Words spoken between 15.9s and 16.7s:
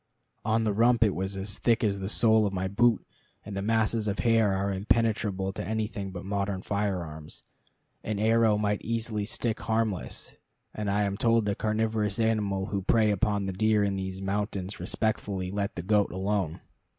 alone.